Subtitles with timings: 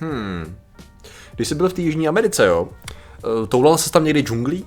[0.00, 0.56] Hmm.
[1.34, 2.68] Když jsi byl v té Jižní Americe, jo,
[3.18, 4.66] eh, toulal se tam někdy džunglí?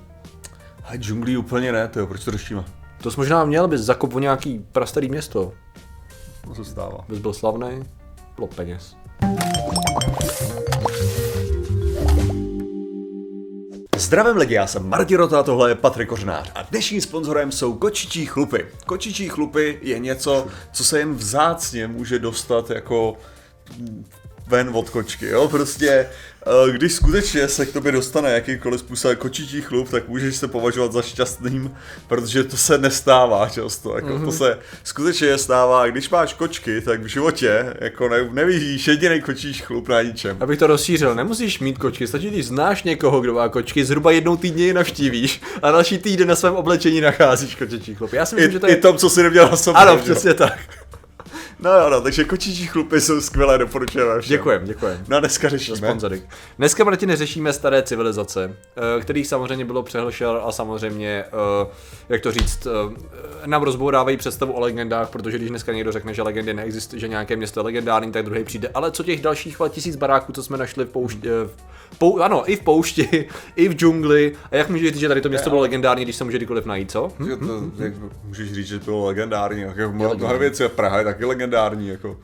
[0.85, 2.63] A džunglí úplně ne, to jo, proč to řešíme?
[3.01, 5.53] To jsi možná měl, bys zakopl nějaký prastarý město.
[6.47, 7.05] To se stává.
[7.09, 7.83] Bys byl slavný,
[8.35, 8.95] bylo peněz.
[13.97, 17.73] Zdravím lidi, já jsem Martin Rota a tohle je Patrik Kořnář a dnešním sponzorem jsou
[17.73, 18.65] kočičí chlupy.
[18.85, 23.17] Kočičí chlupy je něco, co se jen vzácně může dostat jako
[24.47, 29.61] ven od kočky, jo, prostě eh, když skutečně se k tobě dostane jakýkoliv způsob kočičí
[29.61, 31.71] chlup, tak můžeš se považovat za šťastným,
[32.07, 34.25] protože to se nestává často, jako mm-hmm.
[34.25, 39.61] to se skutečně stává, když máš kočky, tak v životě jako ne, nevidíš jediný kočičí
[39.61, 40.37] chlup na ničem.
[40.39, 44.37] Abych to rozšířil, nemusíš mít kočky, stačí, když znáš někoho, kdo má kočky, zhruba jednou
[44.37, 48.13] týdně je navštívíš a další týden na svém oblečení nacházíš kočičí chlup.
[48.13, 48.75] Já si myslím, I, že to je...
[48.75, 49.81] I tom, co si neměl na sobě.
[49.81, 50.59] Ano, přesně tak.
[51.63, 54.37] No jo, no, takže kočičí chlupy jsou skvělé, doporučujeme všem.
[54.37, 55.05] Děkujem, děkujem.
[55.07, 55.77] No a dneska řešíme.
[55.77, 56.21] Sponzory.
[56.57, 58.55] Dneska, Martin, neřešíme staré civilizace,
[58.97, 61.67] eh, kterých samozřejmě bylo přehlšel a samozřejmě, eh,
[62.09, 66.21] jak to říct, eh, nám rozbourávají představu o legendách, protože když dneska někdo řekne, že
[66.21, 68.69] legendy neexistuje, že nějaké město je legendární, tak druhý přijde.
[68.73, 72.55] Ale co těch dalších tisíc baráků, co jsme našli v poušti, v pou, ano, i
[72.55, 74.33] v poušti, i v džungli.
[74.51, 76.91] A jak můžeš říct, že tady to město bylo legendární, když se může kdykoliv najít,
[76.91, 77.11] co?
[77.19, 77.29] Hm?
[77.29, 77.93] Že to, jak
[78.23, 81.52] můžeš říct, že to bylo legendární, jako mnoho mnoho věcí, Praha je taky legendární,
[81.87, 82.09] jako.
[82.09, 82.15] Uh,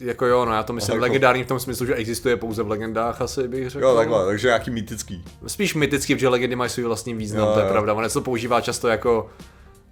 [0.00, 2.68] jako jo, no já to myslím jako- legendární v tom smyslu, že existuje pouze v
[2.70, 3.84] legendách, asi bych řekl.
[3.84, 5.24] Jo, takhle, takže nějaký mýtický.
[5.46, 7.72] Spíš myticky, protože legendy mají svůj vlastní význam, Jo, to je jo.
[7.72, 7.94] pravda.
[7.94, 9.30] Ono se to používá často jako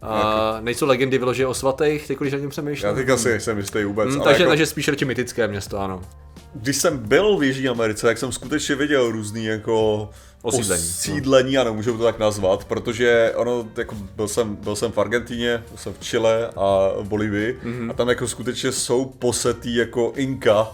[0.02, 2.88] Uh, nejsou legendy vyloženě o svatých, ty když na něm přemýšlím.
[2.88, 5.78] Já teďka si nejsem jistý vůbec, Hmm, ale takže, jako, takže spíš radši mytické město,
[5.78, 6.02] ano.
[6.54, 10.10] když jsem byl v Jižní Americe, tak jsem skutečně viděl různý jako
[10.42, 14.98] Osídlení, osídlení ano, můžu to tak nazvat, protože ono, jako byl jsem, byl jsem v
[14.98, 17.72] Argentíně, byl jsem v Chile a v Bolívii Mhm.
[17.72, 17.90] mm-hmm.
[17.90, 20.68] a tam jako skutečně jsou posetý jako Inka,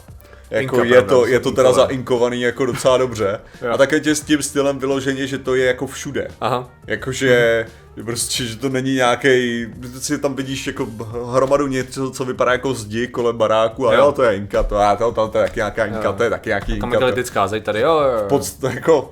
[0.50, 3.40] jako je, to, je to teda zainkovaný jako docela dobře.
[3.72, 6.28] A také tě s tím stylem vyloženě, že to je jako všude.
[6.40, 6.70] Aha.
[6.86, 7.66] Jakože
[8.04, 9.66] prostě, že to není nějaký,
[9.98, 10.88] si tam vidíš jako
[11.32, 14.00] hromadu něco, co vypadá jako zdi kolem baráku a Jo.
[14.04, 16.12] jo, to je Inka, to, a to, to, to je taky nějaká Inka, Jo.
[16.12, 16.86] to je taky nějaký Tam Inka.
[16.86, 18.24] megalitická zeď tady, jo, jo, jo.
[18.28, 18.42] Pod,
[18.74, 19.10] jako,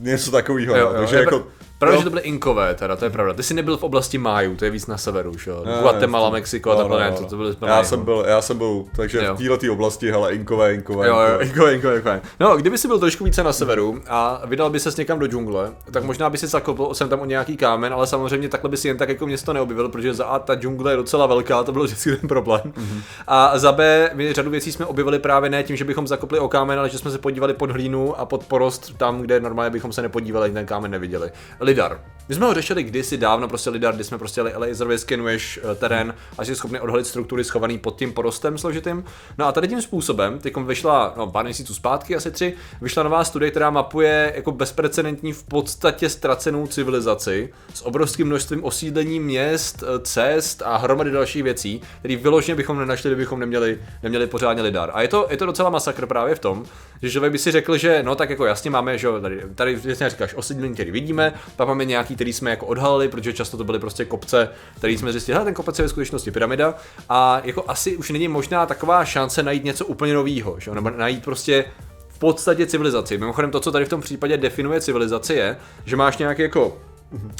[0.00, 0.92] něco takového, no, jo.
[0.98, 1.42] takže Je jako, pr-
[1.84, 2.00] Pravda, jo.
[2.00, 3.34] že to byly Inkové, teda, to je pravda.
[3.34, 5.64] Ty jsi nebyl v oblasti Májů, to je víc na severu, už jo.
[5.80, 8.04] Guatemala, Mexiko a takhle, ne, to, to byly jsme já jsem no.
[8.04, 9.34] byl, já jsem byl, takže Jo.
[9.34, 11.74] v této oblasti, hele, Inkové, Inkové, Jo, jo, Inkové.
[11.74, 12.20] Inkové, Inkové.
[12.40, 15.72] No, kdyby si byl trošku více na severu a vydal by ses někam do džungle,
[15.90, 18.88] tak možná by si zakopl sem tam o nějaký kámen, ale samozřejmě takhle by si
[18.88, 21.82] jen tak jako město neobjevil, protože za A ta džungle je docela velká, to byl
[21.84, 22.62] vždycky ten problém.
[22.64, 23.00] Mm-hmm.
[23.26, 26.48] A za B my řadu věcí jsme objevili právě ne tím, že bychom zakopli o
[26.48, 29.92] kámen, ale že jsme se podívali pod hlínu a pod porost tam, kde normálně bychom
[29.92, 31.30] se nepodívali, ten kámen neviděli.
[31.74, 32.14] Lidar.
[32.28, 36.14] My jsme ho řešili kdysi dávno, prostě lidar, kdy jsme prostě laserově skenuješ eh, terén
[36.38, 39.04] a jsi schopný odhalit struktury schovaný pod tím porostem složitým.
[39.38, 43.24] No a tady tím způsobem, teď vyšla no, pár měsíců zpátky, asi tři, vyšla nová
[43.24, 49.98] studie, která mapuje jako bezprecedentní v podstatě ztracenou civilizaci s obrovským množstvím osídlení měst, eh,
[49.98, 54.90] cest a hromady dalších věcí, které vyloženě bychom nenašli, kdybychom neměli, neměli pořádně lidar.
[54.94, 56.64] A je to, je to docela masakr právě v tom,
[57.04, 60.10] že člověk by si řekl, že no tak jako jasně máme, že tady, tady jasně
[60.10, 63.78] říkáš osídlení, který vidíme, pak máme nějaký, který jsme jako odhalili, protože často to byly
[63.78, 66.74] prostě kopce, který jsme zjistili, ten kopec je ve skutečnosti pyramida
[67.08, 71.24] a jako asi už není možná taková šance najít něco úplně nového, že nebo najít
[71.24, 71.64] prostě
[72.08, 73.18] v podstatě civilizaci.
[73.18, 76.78] Mimochodem to, co tady v tom případě definuje civilizaci je, že máš nějaký jako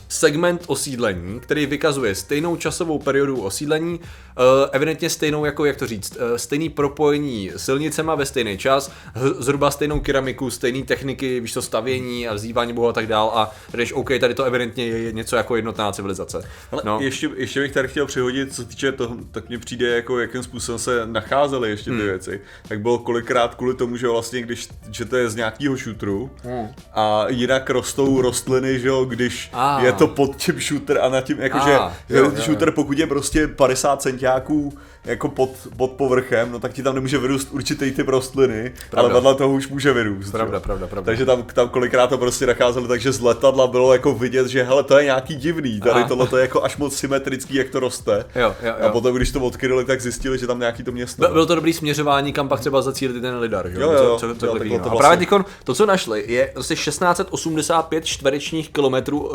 [0.08, 4.40] segment osídlení, který vykazuje stejnou časovou periodu osídlení, eh,
[4.72, 8.92] evidentně stejnou, jako jak to říct, eh, stejný propojení silnicema ve stejný čas,
[9.38, 13.50] zhruba stejnou keramiku, stejné techniky, víš to, stavění a vzývání bohu a tak dál a
[13.70, 16.42] když OK, tady to evidentně je něco jako jednotná civilizace.
[16.72, 16.98] Ale no.
[17.00, 20.42] ještě, ještě bych tady chtěl přihodit, co se týče toho, tak mně přijde, jako jakým
[20.42, 22.06] způsobem se nacházely ještě ty Hmm.
[22.06, 22.40] věci.
[22.68, 26.68] Tak bylo kolikrát kvůli tomu, že vlastně, když, že to je z nějakého šutru Hmm.
[26.94, 29.80] a jinak rostou rostliny, že jo, když Ah.
[29.84, 32.72] je to pod tím šutr a na tím, jakože Ah, jo, jo, jo, jo.
[32.74, 34.72] pokud je prostě 50 centiáků
[35.04, 39.08] jako pod, pod povrchem, no tak ti tam nemůže vyrůst určitý typ rostliny, Pravda.
[39.08, 40.32] ale vedle toho už může vyrůst.
[40.32, 40.60] Pravda, jo.
[40.60, 41.06] pravda, pravda.
[41.06, 44.82] Takže tam, tam kolikrát to prostě nacházeli, takže z letadla bylo jako vidět, že hele,
[44.82, 46.08] to je nějaký divný, tady Aha.
[46.08, 48.24] tohle to je jako až moc symetrický, jak to roste.
[48.36, 48.90] Jo, jo, A jo.
[48.92, 51.20] potom, když to odkryli, tak zjistili, že tam nějaký to město.
[51.22, 54.16] Byl, byl to dobrý směřování, kam pak třeba zacílit ten lidar, Jo, jo, jo.
[54.20, 58.70] Co, co, co Jo, to A vlastně- právě to, co našli, je prostě 1685 čtverečních
[58.70, 59.30] kilometrů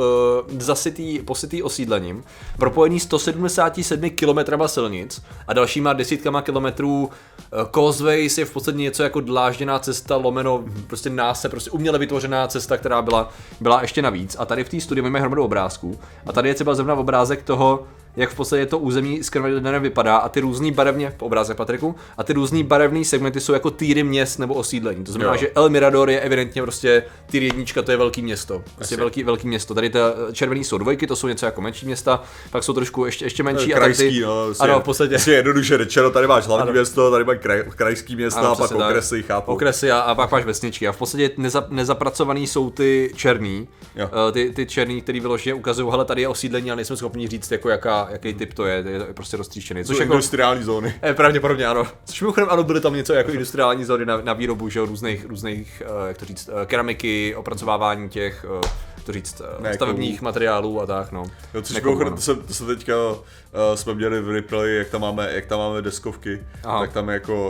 [0.52, 2.24] uh, zasytý, posytý osídlením,
[2.58, 9.22] propojený 177 kilometrama silnic a dalšíma desítkama kilometrů uh, causeways je v podstatě něco jako
[9.22, 13.30] dlážděná cesta, lomeno prostě náse, prostě uměle vytvořená cesta, která byla,
[13.62, 14.36] byla ještě navíc.
[14.40, 16.00] A tady v té studii máme hromadu obrázků.
[16.26, 17.88] A tady je třeba zrovna obrázek toho,
[18.20, 21.96] jak v podstatě to území s Carmagedonem vypadá a ty různý barevně, po obrázek Patriku,
[22.18, 25.04] a ty různý barevné segmenty jsou jako týry měst nebo osídlení.
[25.04, 25.38] To znamená, Jo.
[25.40, 28.64] že El Mirador je evidentně prostě týr jednička, to je velký město.
[28.76, 29.02] Prostě Asi.
[29.02, 29.74] velký, velký město.
[29.76, 33.26] Tady ta červený jsou dvojky, to jsou něco jako menší města, pak jsou trošku ještě,
[33.26, 33.74] ještě menší.
[33.74, 34.46] a tady krajský, ty, no.
[34.60, 35.20] ano, v podstatě.
[35.20, 36.72] Si jednoduše řečeno, tady máš hlavní Ano.
[36.72, 38.90] město, tady máš kraj, krajský města Ano, a pak přesně tak.
[38.90, 39.52] okresy, chápu.
[39.52, 40.88] Okresy a, a pak máš vesničky.
[40.88, 43.68] A v podstatě neza, nezapracovaný jsou ty černý.
[43.96, 44.10] Jo.
[44.30, 47.52] Eh, Ty, ty černý, který vyloženě ukazují, hele, tady je osídlení, ale nejsme schopni říct,
[47.52, 49.84] jako jaká, jaký typ to je, je to prostě roztříštěný.
[49.84, 50.94] Což jako, industriální zóny.
[51.02, 51.88] eh, pravděpodobně ano.
[52.06, 55.26] Což mimochodem ano, byly tam něco jako industriální zóny na, na výrobu, že jo, různých,
[55.26, 58.46] různých, eh, jak to říct, eh, keramiky, opracovávání těch,
[58.96, 61.24] jak to říct, Ne, stavebních jako- materiálů a tak, no.
[61.54, 62.18] Jo, což Nekovu, mimochodem, ano.
[62.18, 63.18] to se, to se teďka uh,
[63.76, 66.80] jsme měli v replay, jak tam máme, jak tam máme deskovky, Aha.
[66.80, 67.50] tak tam je jako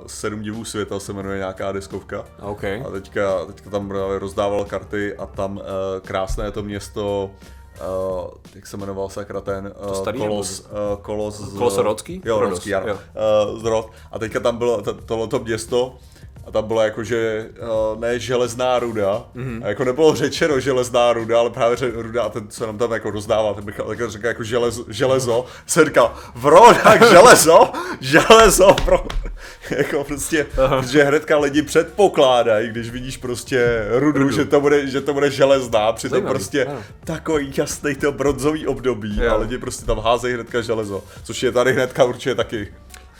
[0.00, 2.24] uh, sedm divů světa se jmenuje nějaká deskovka.
[2.40, 2.64] OK.
[2.64, 5.62] A teďka, teďka tam rozdával karty a tam uh,
[6.06, 7.59] krásné je to město, uh,
[8.54, 12.22] jak se jmenoval sakra ten, uh, starý kolos, uh, kolos, z- Kolosorodský?
[12.24, 12.88] Jo, Rodos, Rodský, ano.
[12.88, 12.94] jo.
[13.52, 13.90] Uh, z Rod.
[14.12, 15.94] A teďka tam bylo to, tohleto město,
[16.46, 17.46] a tam byla jakože
[17.94, 19.44] uh, ne železná ruda, Mhm.
[19.60, 19.64] mm-hmm.
[19.64, 22.92] a jako nebylo řečeno železná ruda, ale právě ře, ruda a ten se nám tam
[22.92, 28.76] jako rozdává, ten Michal tak říká jako železo, železo, jsem říkal, bro, tak železo, železo,
[28.84, 29.04] bro.
[29.70, 30.46] jako prostě,
[30.90, 34.36] že hnedka lidi předpokládají, když vidíš prostě rudu, Rudu.
[34.36, 36.82] Že, to bude, že to bude železná, přitom Zajímavý, prostě ano.
[37.04, 39.32] takový jasný to bronzový období Jo.
[39.32, 42.68] a lidi prostě tam házejí hnedka železo, což je tady hnedka určitě taky.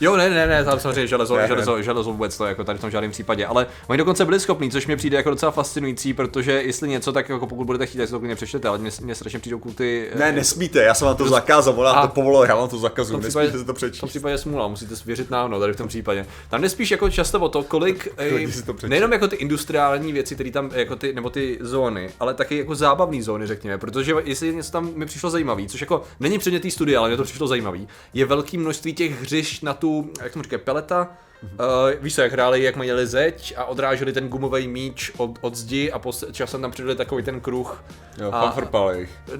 [0.01, 1.49] Jo, ne, ne, ne, tam samozřejmě železo, Ne, ne.
[1.49, 4.71] železo, železo vůbec to jako tady v tom žádném případě, ale oni dokonce byli schopní,
[4.71, 8.07] což mě přijde jako docela fascinující, protože jestli něco, tak jako pokud budete chtít, tak
[8.07, 10.09] si to klidně přečtete, ale mě, mě strašně přijdou kulty.
[10.13, 12.79] eh, Ne, nesmíte, já jsem vám to zakázal, ona A- to povolila, já vám to
[12.79, 14.05] zakazuju, nesmíte případě, si to v tom přečíst.
[14.09, 16.27] případě smůla, musíte věřit nám, no, tady v tom případě.
[16.51, 20.35] Tam jde spíš jako často o to, kolik, eh, to nejenom jako ty industriální věci,
[20.35, 24.55] které tam, jako ty, nebo ty zóny, ale taky jako zábavné zóny, řekněme, protože jestli
[24.55, 27.47] něco tam mi přišlo zajímavý, což jako není předmět té studie, ale mě to přišlo
[27.47, 29.90] zajímavý, je velké množství těch hřišť na tu,
[30.23, 31.09] jak tomu říkají, peleta,
[31.43, 35.55] Uh, víš co, jak hráli, jak měli zeď a odráželi ten gumový míč od, od
[35.55, 37.85] zdi a pos, časem tam přidali takový ten kruh.
[38.19, 38.41] Jo, a,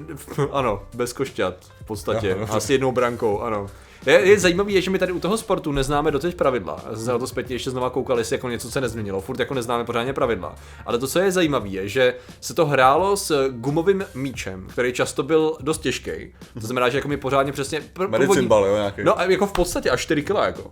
[0.51, 2.29] ano, bez košťat v podstatě.
[2.29, 2.47] Jo.
[2.49, 3.67] A s jednou brankou, ano.
[4.05, 6.83] Je, je zajímavé, je, že my tady u toho sportu neznáme doteď pravidla.
[7.07, 9.21] Na to zpětně ještě znova koukal, jestli jako něco se nezměnilo.
[9.21, 10.55] Furt jako neznáme pořádně pravidla.
[10.85, 15.23] Ale to, co je zajímavé, je, že se to hrálo s gumovým míčem, který často
[15.23, 16.11] byl dost těžký.
[16.53, 17.81] To znamená, že jako mi pořádně přesně...
[17.93, 19.03] pr- Medicine ball, jo, nějaký.
[19.03, 20.71] No a jako v podstatě až 4 kg jako.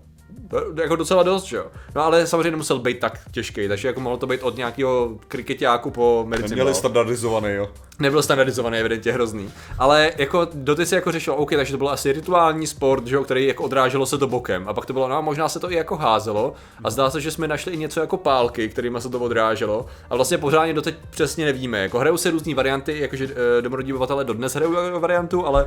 [0.50, 1.66] To Jako docela dost, že jo.
[1.96, 5.92] No ale samozřejmě nemusel být tak těžký, takže jako mohlo to být od nějakého kriketáku
[5.92, 6.50] po medicinu.
[6.50, 7.69] Neměli standardizovaný, jo.
[8.00, 9.51] Nebyl standardizovaný, evidentně hrozný.
[9.80, 13.24] Ale jako doteď se jako řešilo, OK, takže to byl asi rituální sport, že jo,
[13.24, 14.63] který jako odráželo se to bokem.
[14.68, 16.54] A pak to bylo, no a možná se to i jako házelo.
[16.84, 19.86] A zdá se, že jsme našli i něco jako pálky, kterými se to odráželo.
[20.10, 21.80] A vlastně pořádně doteď přesně nevíme.
[21.80, 25.66] Jako hrajou se různé varianty, jakože e, domorodí obyvatelé dodnes hrajou variantu, ale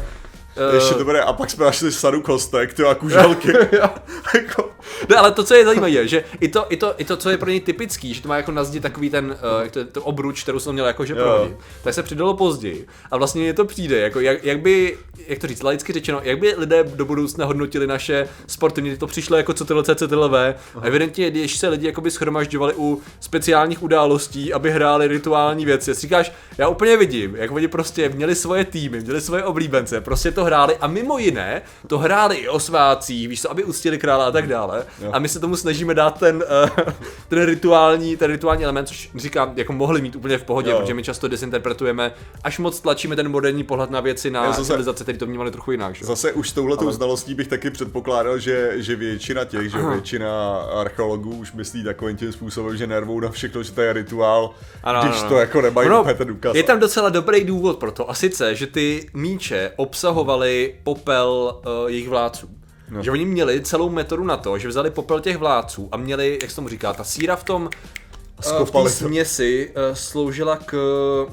[0.74, 3.52] Ještě to bude, a pak jsme našli sadu kostek, ty a kuželky.
[4.34, 4.72] jako,
[5.08, 7.30] Ne, ale to, co je zajímavé, je, že i to, i, to, i to, co
[7.30, 10.02] je pro něj typický, že to má jako na zdi takový ten, uh, to, to
[10.02, 11.24] obruč, kterou jsem měl jakože Jo.
[11.24, 12.86] prohodit, tak se přidalo později.
[13.10, 16.38] A vlastně mně to přijde, jako jak, jak by, jak to říct, laicky řečeno, jak
[16.38, 20.34] by lidé do budoucna hodnotili naše sporty, mně to přišlo jako CTLC, CTLV.
[20.34, 26.00] A evidentně, když se lidi jakoby schromažďovali u speciálních událostí, aby hráli rituální věci, si
[26.00, 30.41] říkáš, já úplně vidím, jak oni prostě měli svoje týmy, měli svoje oblíbence, prostě to
[30.44, 34.30] hráli a mimo jiné to hráli i o svácích, víš co, aby uctili krále a
[34.30, 34.86] tak dále.
[35.12, 36.92] A my se tomu snažíme dát ten, uh,
[37.28, 40.78] ten rituální, ten rituální element, což říkám, jako mohli mít úplně v pohodě, Jo.
[40.80, 42.12] protože my často desinterpretujeme,
[42.44, 45.50] až moc tlačíme ten moderní pohled na věci na Já zase- civilizace, který to vnímali
[45.50, 45.94] trochu jinak.
[45.94, 46.04] Že?
[46.04, 46.92] Zase už s touhletou Ale...
[46.92, 52.32] znalostí bych taky předpokládal, že, že většina těch, že většina archeologů už myslí takovým tím
[52.32, 54.50] způsobem, že nervou na všechno, že to je rituál,
[54.84, 55.28] ano, když ano.
[55.28, 56.54] to jako nemají úplně ten důkaz.
[56.54, 60.31] Je tam docela dobrý důvod pro to, a sice, že ty míče obsahovaly
[60.82, 62.50] popel uh, jejich vládců.
[62.90, 63.02] No.
[63.02, 66.50] Že oni měli celou metodu na to, že vzali popel těch vládců a měli, jak
[66.50, 67.70] se tomu říká, ta síra v tom
[68.38, 70.76] eh, v skopali té směsi uh, sloužila k,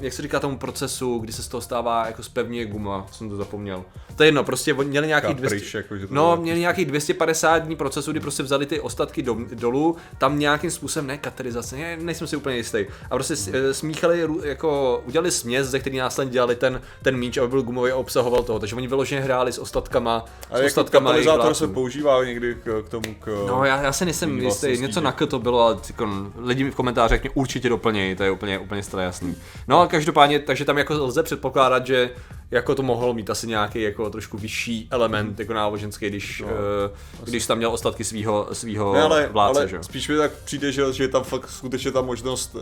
[0.00, 3.36] jak se říká tomu procesu, kdy se z toho stává jako spevně guma, jsem to
[3.36, 3.84] zapomněl.
[4.16, 7.58] To je jedno, prostě měli nějaký Kapriš, 200, jako, že to no, měli nějaký 250
[7.58, 11.96] dní procesu, kdy prostě vzali ty ostatky do, dolů, tam nějakým způsobem, ne katerizace, ne,
[11.96, 16.32] nejsem si úplně jistý, a prostě s- eh, smíchali, jako udělali směs, ze který následně
[16.32, 19.58] dělali ten, ten míč, aby byl gumový a obsahoval toho, takže oni vyloženě hráli s
[19.58, 23.26] ostatkama, s Ale jako ostatkama jejich katalyzátor se používá někdy k, k tomu, k...
[23.48, 26.89] No, já, já si nejsem jistý, něco na to bylo, ale jako, lidi v komentářích
[26.92, 29.36] mě určitě doplnějí, to je úplně, úplně jasný.
[29.68, 32.10] No a každopádně, takže tam jako lze předpokládat, že
[32.50, 37.24] jako to mohlo mít asi nějaký jako trošku vyšší element jako náboženský, když, no, uh,
[37.24, 39.76] když tam měl ostatky svého svýho Ne, ale, vládce, ale že?
[39.76, 39.82] jo.
[39.82, 42.60] spíš mi tak přijde, že, že je tam fakt skutečně ta možnost, uh,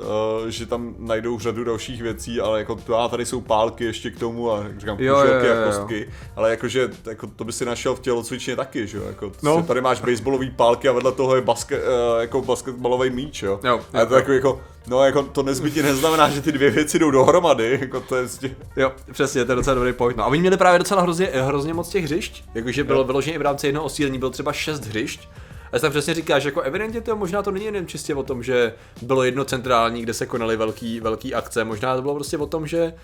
[0.48, 4.18] že tam najdou řadu dalších věcí, ale jako to, a tady jsou pálky ještě k
[4.18, 5.72] tomu a říkám Jo, kuželky jo, jo, a jo.
[5.72, 9.56] kostky, ale jakože jako to by si našel v tělocvičně taky, že jo, jako No.
[9.56, 9.62] no.
[9.62, 13.60] tady máš baseballový pálky a vedle toho je basket, uh, jako basketbalový míč, jo.
[13.64, 16.70] Jo, a je to jo, takový jako, no jako to nezbytně neznamená, že ty dvě
[16.70, 20.16] věci jdou dohromady, jako to je prostě- Jo, přesně, to je docela dobrý point.
[20.16, 23.38] No a oni měli právě docela hrozně, hrozně moc těch hřišť, jakože bylo vyloženě i
[23.38, 25.28] v rámci jednoho osídlení bylo třeba šest hřišť.
[25.72, 28.74] A tam přesně říkáš, jako evidentně to možná to není jen čistě o tom, že
[29.02, 32.66] bylo jedno centrální, kde se konaly velký, velký akce, možná to bylo prostě o tom,
[32.66, 32.94] že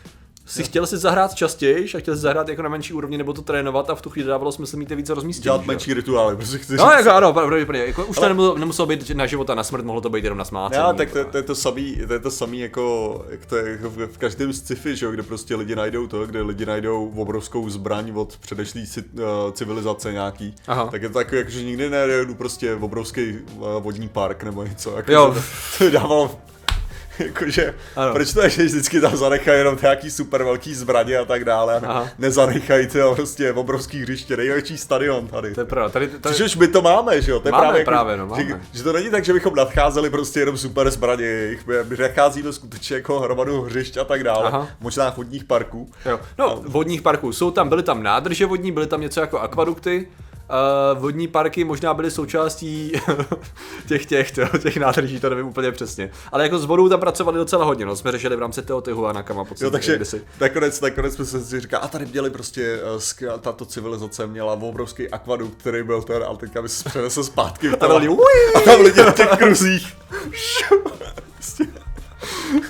[0.46, 3.42] si chtěl si zahrát častěji a chtěl si zahrát jako na menší úrovni nebo to
[3.42, 5.42] trénovat a v tu chvíli dávalo smysl mít více rozmístění.
[5.42, 5.66] dělat jo?
[5.66, 9.10] menší rituály, prostě chci No, jako ano, pravdě, pravdě, jako už to nemuselo, nemuselo být
[9.10, 10.68] na život a na smrt, mohlo to být jenom na.
[10.68, 13.56] Ne, ale tak to, to, je to samý, to je to samý jako, jak to
[13.56, 16.66] je jako v, v každém sci-fi, že jo, kde prostě lidi najdou to, kde lidi
[16.66, 20.54] najdou obrovskou zbraň od předešlé ci- uh, civilizace nějaký.
[20.66, 20.88] Aha.
[20.90, 24.64] Tak je to takový, jako, že nikdy nejdu prostě v obrovský uh, vodní park nebo
[24.64, 24.96] něco.
[24.96, 25.34] Jako, Jo.
[25.78, 26.40] To, to dávalo
[27.18, 27.74] Jakože,
[28.12, 31.76] proč to je, že vždycky tam zanechají jenom nějaký super velký zbraně a tak dále
[31.76, 32.08] a Aha.
[32.18, 35.54] nezanechají to prostě obrovský hřiště, největší stadion tady.
[35.54, 37.40] To je pravda, tady, tady, Což už my to máme, že jo?
[37.40, 38.60] To je Máme právě, jako, právě, no, že, máme.
[38.72, 43.20] že, to není tak, že bychom nadcházeli prostě jenom super zbraně, my, nacházíme skutečně jako
[43.20, 44.68] hromadu hřišť a tak dále, Aha.
[44.80, 45.90] možná chodních parků.
[46.06, 46.20] Jo.
[46.38, 47.32] No, vodních parků.
[47.32, 50.08] Jsou tam, byly tam nádrže vodní, byly tam něco jako akvadukty.
[50.94, 52.92] Uh, vodní parky možná byly součástí
[53.88, 56.10] těch, těch, těch, těch nádrží, to nevím úplně přesně.
[56.32, 57.96] Ale jako s vodou tam pracovali docela hodně, no.
[57.96, 59.64] Jsme řešili v rámci Teotihuacana pocit.
[59.64, 60.22] Jo, takže kdysi.
[60.40, 63.00] nakonec, nakonec jsme se si říkali, a tady měli prostě, uh,
[63.40, 67.68] tato civilizace měla obrovský akvadukt, který byl ten, ale teďka by se přenesl zpátky.
[67.68, 67.88] v A tom-
[68.54, 69.96] a tam lidi na těch kruzích.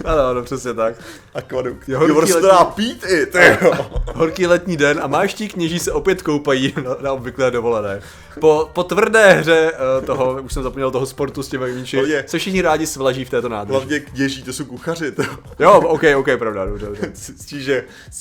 [0.13, 0.95] Ano, no, přesně tak.
[1.35, 1.89] Akvadukt.
[1.89, 3.39] Jo, Jo, horký prostě letní- dá pít i, ty.
[4.15, 8.01] Horký letní den a máš ti kněží se opět koupají na, na obvyklé dovolené.
[8.41, 12.25] Po, po tvrdé hře uh, toho, už jsem zapomněl toho sportu s těmi míči, Hlavně-
[12.27, 13.73] se všichni rádi svlaží v této nádrži.
[13.77, 15.23] Hlavně kněží, to jsou kuchaři, to.
[15.59, 17.11] Jo, ok, ok, pravda, dobře, dobře.
[17.15, 17.61] S tím,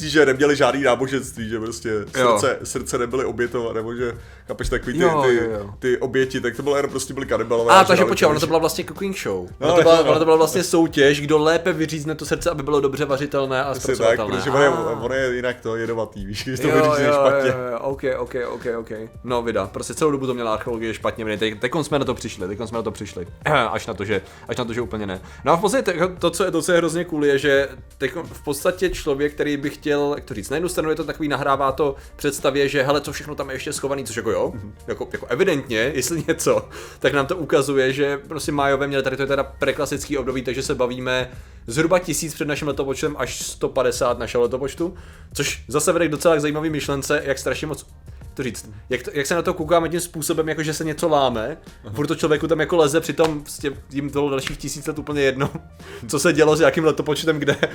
[0.10, 2.40] že, neměli žádný náboženství, že prostě Jo.
[2.40, 4.13] srdce, srdce nebyly obětovat, nebo že,
[4.48, 5.70] chápeš, takový ty, Jo, ty, jo, jo.
[5.80, 7.74] ty oběti, tak to bylo jenom prostě byli kanibalové.
[7.74, 9.48] A a takže počkej, ono to byla vlastně cooking show.
[9.60, 10.10] No, Ono to byla, no, no.
[10.10, 13.72] ono to byla vlastně soutěž, kdo lépe vyřízne to srdce, aby bylo dobře vařitelné a
[13.72, 14.38] Přesně tak, zpracovatelné.
[14.38, 15.03] protože on je, Ah.
[15.03, 17.50] on je jinak to jedovatý, víš, když to Jo, vyřízne jo, špatně.
[17.50, 18.92] jo, jo, ok, ok, ok, ok.
[19.24, 22.13] No vida, prostě celou dobu to měla archeologie špatně viny, teď, teď jsme na to
[22.13, 23.27] přišli, teď jsme na to přišli.
[23.72, 25.22] Až na to, že, až na to, že úplně ne.
[25.46, 28.12] No a v podstatě to, co je, to, co je hrozně cool, je, že teď
[28.34, 31.30] v podstatě člověk, který by chtěl, jak to říct, na jednu stranu je to takový,
[31.30, 34.74] nahrává to představě, že hele, co všechno tam je ještě schovaný, což jako jo, Mhm.
[34.88, 36.68] jako, jako evidentně, jestli něco,
[37.00, 40.63] tak nám to ukazuje, že prostě Májové měli tady to je teda preklasický období, takže
[40.63, 41.30] se bavíme
[41.67, 44.93] zhruba tisíc před naším letopočtem až 150 našeho letopočtu,
[45.34, 47.86] což zase vede k docela zajímavý myšlence, jak strašně moc
[48.34, 51.10] to říct, jak, to, jak se na to koukáme tím způsobem, jako že se něco
[51.10, 51.58] láme,
[51.93, 55.50] furt to člověku tam jako leze, přitom prostě jim bylo dalších tisíc let úplně jedno,
[56.08, 57.67] co se dělo s jakým letopočtem kde uh,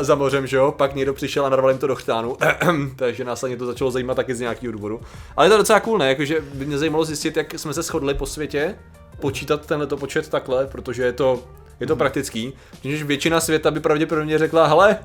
[0.00, 2.36] za mořem, že jo, pak někdo přišel a narval jim to do chtánu,
[2.96, 5.00] takže následně to začalo zajímat taky z nějakého důvodu.
[5.36, 8.14] Ale je to docela cool, ne, jakože by mě zajímalo zjistit, jak jsme se shodli
[8.14, 8.78] po světě,
[9.20, 11.42] počítat ten letopočet takhle, protože je to
[11.80, 14.96] je to praktický, protože většina světa by pravděpodobně řekla, hele,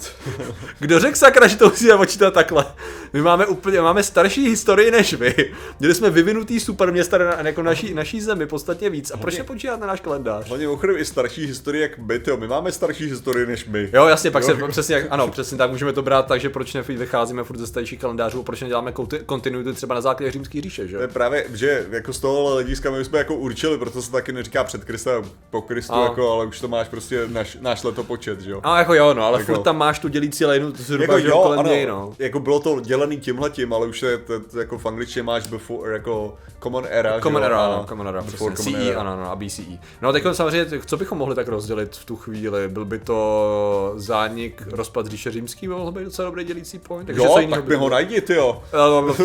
[0.80, 2.66] kdo řekl sakra, že to musíme počítat takhle?
[3.14, 5.54] My máme úplně, máme starší historii než vy.
[5.80, 9.12] Měli jsme vyvinutý superměsta na, jako naší, naší zemi podstatně víc.
[9.12, 10.48] A proč neppočítat na náš kalendář?
[10.48, 13.90] Hlavně mimochodem i starší historie jak my, tyjo, my máme starší historii než my.
[13.94, 14.56] Jo, jasně, pak Jo.
[14.56, 17.68] se přesně, jak, ano, přesně tak můžeme to brát tak, že proč nevycházíme furt ze
[17.68, 20.96] starších kalendářů, proč neděláme konti- kontinuitu třeba na základě římský říše, že?
[20.96, 24.32] To je právě, že jako z toho hlediska my jsme jako určili, proto se taky
[24.32, 28.52] neříká před Kristem, po Kristu, jako, ale už to máš prostě náš, náš letopočet, že
[28.52, 28.60] jo.
[28.64, 31.42] A jako jo, no, ale Jako- furt tam máš tu dělící lejnu zhruba, Jako jo,
[31.44, 32.14] kolem ano, něj, no.
[32.20, 35.94] jako bylo to dělený tímhletím, ale už je to, to jako v angličtině máš before,
[35.94, 39.00] jako common era, Common že jo, era, ano, Common era, before common CE, era.
[39.02, 39.78] ano, ano, a BCE.
[40.02, 42.68] No tak samozřejmě, co bychom mohli tak rozdělit v tu chvíli?
[42.68, 47.06] Byl by to zánik, rozpad říše římský, mohl být docela dobrý dělící point.
[47.06, 48.64] Takže co Jo, jinýho tak by ho najdi, ty jo.
[49.00, 49.16] Um,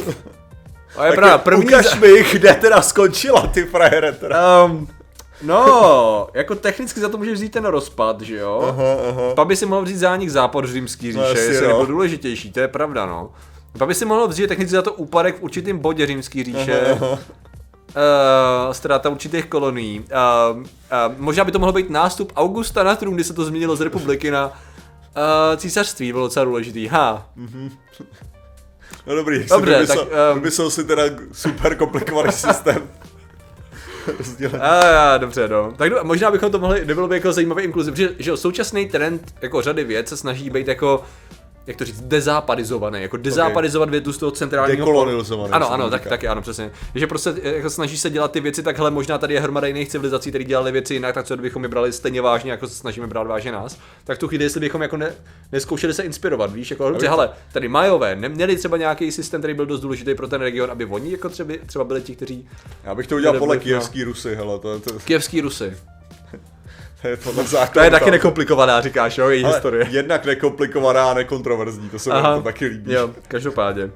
[0.96, 1.64] A je Tak pravda, první...
[1.66, 4.64] Ukaž mi, kde teda skončila ty frajere teda.
[4.64, 4.88] Um,
[5.42, 8.64] no, jako technicky za to můžeš vzít ten rozpad, že jo?
[8.68, 9.34] Aha, aha.
[9.34, 11.72] Pak by si mohl vzít zánik západ římský No, říše, jasně, jestli no.
[11.72, 13.30] nebyl důležitější, to je pravda, no.
[13.78, 16.80] Pak by si mohl vzít technicky za to úpadek v určitém bodě římský říše.
[16.80, 17.18] Aha, aha.
[17.90, 20.00] Uh, ztráta určitých kolonií.
[20.00, 20.64] Uh, uh,
[21.18, 24.30] možná by to mohlo být nástup Augusta na trůn, kdy se to změnilo z republiky
[24.30, 24.52] na uh,
[25.56, 26.86] císařství, bylo docela důležitý.
[26.88, 27.26] Ha.
[29.06, 30.38] No dobrý, Dobře, vymyslel, tak, ehm, um...
[30.38, 32.88] vymyslel si teda super komplikovaný systém.
[34.18, 34.58] Rozdělení.
[34.58, 35.72] A, dobře, no.
[35.76, 39.34] Tak do, možná bychom to mohli, nebylo by jako zajímavý inkluziv, že, že současný trend
[39.42, 41.04] jako řady věc se snaží být jako
[41.66, 43.90] jak to říct, dezápadizovaný, jako dezápadizovat okay.
[43.90, 44.86] větu z toho centrálního...
[44.86, 46.70] Dekolonizovaný, Ano, ano, tak, taky, ano, přesně.
[46.94, 49.88] Že prostě jako snaží se dělat ty věci, tak hele, možná tady je hromada jiných
[49.88, 53.06] civilizací, které dělali věci jinak, tak co kdybychom je brali stejně vážně, jako se snažíme
[53.06, 53.78] brát vážně nás.
[54.04, 55.12] Tak tu chvíli, jestli bychom jako ne,
[55.52, 59.66] neskoušeli se inspirovat, víš, jako dobře, hele, tady Majové neměli třeba nějaký systém, který byl
[59.66, 62.48] dost důležitý pro ten region, aby oni jako třeba, třeba byli ti, kteří
[62.84, 65.76] Já bych to udělal podle na- kijevský Rusy, hele, to, to, Kijevský Rusy.
[67.02, 67.44] To je podle.
[67.72, 69.86] To je taky nekomplikovaná, říkáš, jo, její Ale historie.
[69.90, 72.92] jednak nekomplikovaná a nekontroverzní, to se mi to taky líbí.
[72.92, 73.90] Jo, každopádně.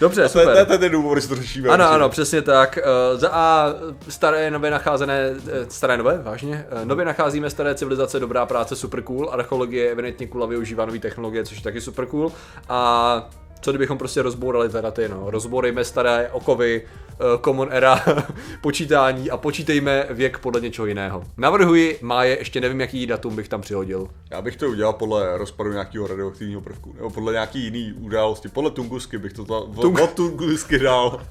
[0.00, 0.44] Dobře, To je, super.
[0.52, 1.68] to, je, to je ten důvod, proč to řešíme.
[1.68, 2.78] Ano, ano, přesně tak.
[2.78, 3.66] Eh, Za A
[4.08, 5.20] staré, nově nacházené,
[5.52, 6.66] eh, staré, nové, vážně.
[6.70, 9.30] Eh, Nově nacházíme staré civilizace, dobrá práce, super cool.
[9.32, 12.32] Archeologie je evidentně cool a využívá nové technologie, což je taky super cool.
[12.68, 13.28] A
[13.60, 15.30] co kdybychom prostě rozbourali teda ty, no.
[15.30, 18.04] Rozbourejme staré okovy, eh, common era,
[18.60, 21.24] počítání a počítejme věk podle něčeho jiného.
[21.36, 24.08] Navrhuji, má je, ještě nevím, jaký datum bych tam přihodil.
[24.30, 28.48] Já bych to udělal podle rozpadu nějakého radioaktivního prvku, nebo podle nějaký jiný události.
[28.48, 30.00] Podle Tungusky bych to ta, Tung- Tung...
[30.00, 31.20] od Tungusky dál.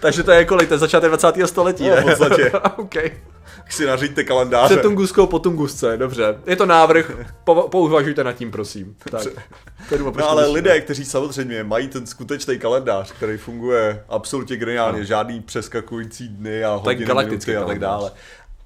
[0.00, 1.34] Takže to je kolik, to je začátek 20.
[1.46, 2.00] století, No, ne?
[2.00, 2.52] v podstatě.
[3.64, 4.74] Tak si nařiďte kalendáře.
[4.74, 6.34] Před Tunguskou po Tungusce, dobře.
[6.46, 7.10] Je to návrh,
[7.44, 8.96] po, pouvažujte nad tím, prosím.
[9.10, 9.22] Tak.
[9.88, 10.54] Proč No ale řešíme.
[10.54, 16.74] lidé, kteří samozřejmě mají ten skutečný kalendář, který funguje absolutně geniálně, žádný přeskakující dny a
[16.74, 18.10] hodiny, galaktický minuty a tak dále.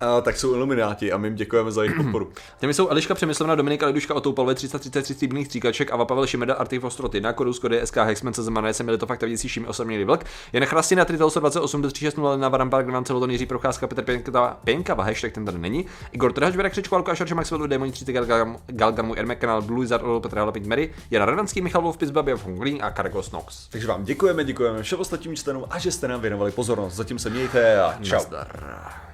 [0.01, 2.33] A, tak jsou ilumináti a my jim děkujeme za jejich podporu.
[2.59, 7.15] Těmi jsou Eliška Přemyslovna, Dominika Liduška, Otoupalve, 333 stříbrných stříkaček, Ava Pavel Šimeda, Artif Ostrot
[7.15, 10.67] 1, Korus Kody, SK Hexman, CZ Mané, Semili to fakt vědící Šimi, Osamělý vlk, Jen
[10.67, 15.33] Chrastina, Tritel 28, do 360, na Varampark, Ivan Celoton, Jiří Procházka, Petr Pěnka, Pěnkava, hashtag
[15.33, 19.19] ten tady není, Igor Trhač, Vera Křičko, Lukáš Arče, Maxwell, Démoni 30, Galgam, Galgam, můj
[19.19, 22.91] Ermek, kanál Blue Wizard, Olo, Petr Halepit, Mary, Jana Radanský, Michal Wolf, Pizbabě, Funglín a
[22.91, 23.69] Kargos Nox.
[23.69, 26.95] Takže vám děkujeme, děkujeme všem ostatním členům a že jste nám věnovali pozornost.
[26.95, 28.15] Zatím se mějte a čau.
[28.15, 29.07] Nazdar.